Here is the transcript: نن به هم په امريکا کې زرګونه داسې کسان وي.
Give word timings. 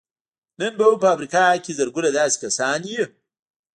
نن 0.59 0.71
به 0.77 0.83
هم 0.87 0.93
په 1.03 1.07
امريکا 1.15 1.43
کې 1.63 1.71
زرګونه 1.79 2.09
داسې 2.17 2.37
کسان 2.43 2.79
وي. 2.89 3.03